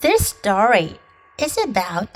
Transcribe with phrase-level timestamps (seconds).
[0.00, 0.98] This story
[1.38, 2.08] is about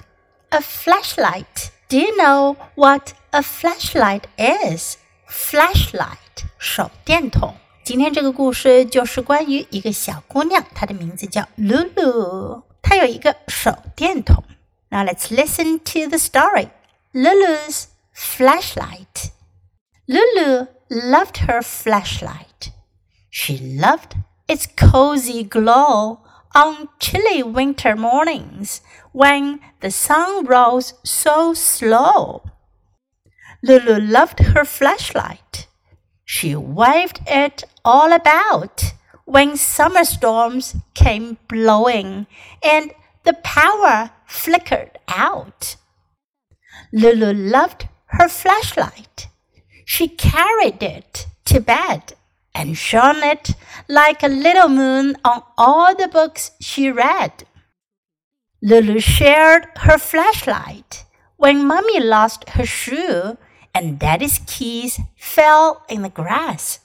[0.50, 1.70] a flashlight.
[1.88, 4.96] Do you know what a flashlight is?
[5.28, 7.54] Flashlight 手电筒。
[7.84, 14.42] 今天这个故事就是关于一个小姑娘，她的名字叫 Lulu，她有一个手电筒。
[14.88, 16.70] Now let's listen to the story.
[17.12, 19.30] Lulu's flashlight.
[20.06, 22.70] Lulu loved her flashlight.
[23.30, 24.16] She loved
[24.46, 26.18] its cozy glow
[26.55, 28.81] on chilly winter mornings
[29.11, 32.43] when the sun rose so slow.
[33.63, 35.67] Lulu loved her flashlight.
[36.25, 38.93] She waved it all about
[39.25, 42.27] when summer storms came blowing
[42.63, 42.91] and
[43.23, 45.75] the power flickered out.
[46.91, 49.27] Lulu loved her flashlight.
[49.85, 52.13] She carried it to bed
[52.54, 53.54] and shone it
[53.88, 57.44] like a little moon on all the books she read.
[58.62, 61.04] Lulu shared her flashlight
[61.36, 63.36] when Mummy lost her shoe
[63.74, 66.80] and Daddy's keys fell in the grass.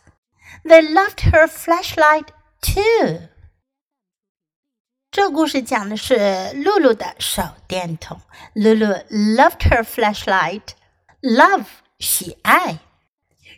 [0.66, 3.30] They loved her flashlight too.
[5.09, 8.21] 这故事讲的是露露的手电筒。
[8.53, 10.73] 露露 loved her flashlight.
[11.21, 11.66] Love
[11.99, 12.80] 喜爱。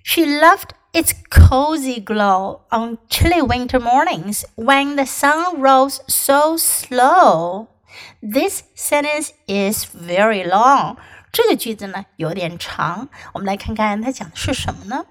[0.03, 7.67] She loved its cozy glow on chilly winter mornings when the sun rose so slow.
[8.21, 10.97] This sentence is very long.
[11.31, 15.05] 这个句子呢有点长，我们来看看它讲的是什么呢？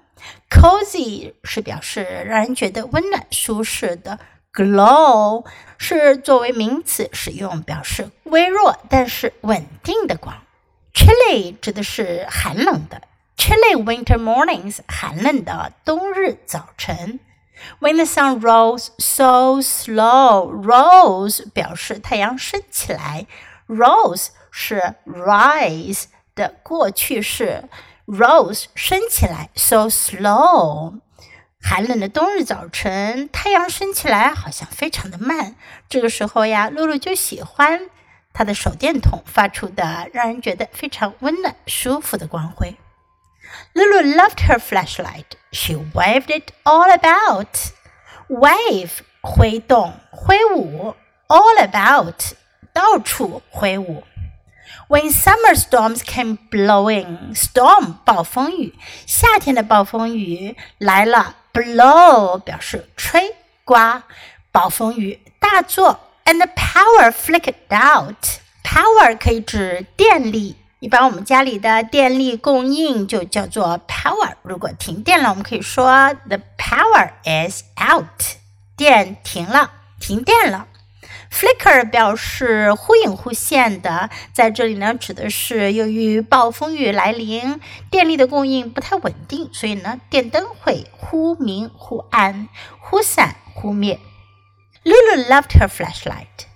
[0.49, 4.19] Cozy 是表示让人觉得温暖舒适的，
[4.53, 5.45] glow
[5.77, 10.35] 是作为名词使用，表示微弱但是稳定的光。
[10.93, 13.01] Chilly 指的是寒冷的。
[13.38, 17.20] Chilly winter mornings，寒冷的冬日早晨。
[17.78, 23.26] When the sun rose so slow，rose 表示太阳升起来
[23.68, 27.68] ，rose 是 rise 的过去式
[28.08, 30.98] ，rose 升起来，so slow。
[31.62, 35.54] 寒冷的冬日早晨，太阳升起来好像非常的慢。
[35.88, 37.88] 这个时候呀，露露就喜欢
[38.32, 42.76] 她的手电筒发出的让人觉得非常温暖、舒服的光辉。
[43.73, 45.35] Lulu loved her flashlight.
[45.51, 47.71] She waved it all about.
[48.29, 50.95] Wave 挥动、挥舞，
[51.27, 52.33] all about
[52.73, 54.03] 到处挥舞。
[54.87, 58.73] When summer storms came blowing, storm 暴风雨，
[59.05, 61.35] 夏天的暴风雨来了。
[61.53, 64.03] Blow 表示吹、刮，
[64.51, 68.39] 暴风雨大作，and the power flickered out.
[68.63, 70.57] Power 可以指电力。
[70.80, 74.34] 一般我们家里的电力供应就叫做 power。
[74.42, 78.06] 如果停电了，我们可以说 the power is out，
[78.76, 80.68] 电停了，停电了。
[81.32, 87.60] Flicker 表示忽隐忽现的，在这里呢指的是由于暴风雨来临，
[87.90, 93.98] 电力的供应不太稳定，所以呢电灯会忽明忽暗，忽闪忽灭。
[94.84, 96.46] Lulu loved her flashlight.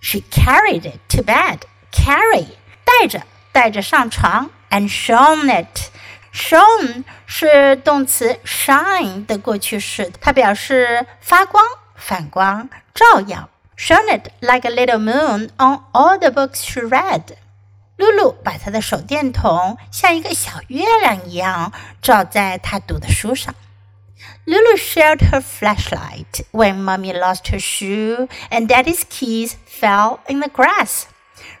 [0.00, 1.58] She carried it to bed.
[1.92, 2.46] Carry
[2.84, 3.22] 带着。
[3.51, 11.63] 带着上床，and shone it。shone 是动词 shine 的过去式，它表示发光、
[11.95, 13.49] 反光、照耀。
[13.77, 17.35] Shone it like a little moon on all the books she read。
[17.97, 21.71] 露露把她的手电筒像一个小月亮一样
[22.01, 23.55] 照在她读的书上。
[24.45, 31.05] Lulu shared her flashlight when Mommy lost her shoe and Daddy's keys fell in the grass.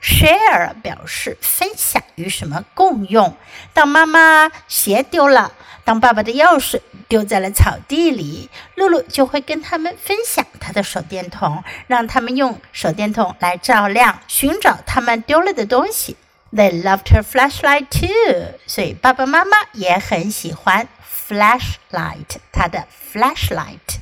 [0.02, 3.36] Share 表示分享与什么共用。
[3.72, 5.52] 当妈妈鞋丢了，
[5.84, 16.16] 当爸爸的钥匙丢在了草地里，露露就会跟他们分享她的手电筒，让他们用手电筒来照亮、寻找他们丢了的东西。
[16.52, 20.88] They loved her flashlight too，所以爸爸妈妈也很喜欢
[21.28, 23.99] flashlight，她的 flashlight。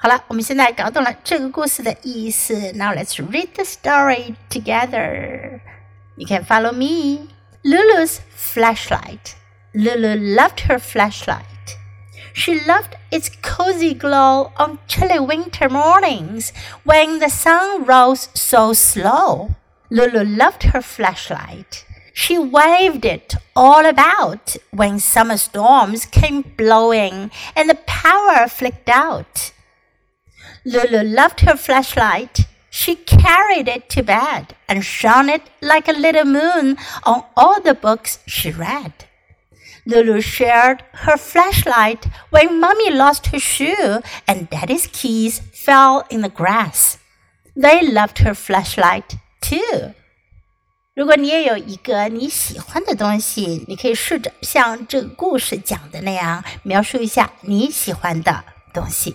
[0.00, 2.72] 好了，我们现在搞懂了这个故事的意思。
[2.72, 5.60] Now let's read the story together.
[6.16, 7.28] You can follow me.
[7.64, 9.34] Lulu's flashlight.
[9.72, 11.44] Lulu loved her flashlight.
[12.34, 16.52] She loved its cozy glow on chilly winter mornings
[16.84, 19.50] when the sun rose so slow.
[19.90, 21.84] Lulu loved her flashlight.
[22.12, 29.52] She waved it all about when summer storms came blowing and the power flicked out.
[30.66, 32.40] Lulu loved her flashlight.
[32.70, 37.72] She carried it to bed and shone it like a little moon on all the
[37.72, 38.92] books she read.
[39.86, 46.28] Lulu shared her flashlight when Mummy lost her shoe and Daddy's keys fell in the
[46.28, 46.98] grass.
[47.54, 49.94] They loved her flashlight too.
[50.96, 58.42] 如果你也有一个你喜欢的东西，你可以试着像这个故事讲的那样描述一下你喜欢的
[58.74, 59.14] 东西。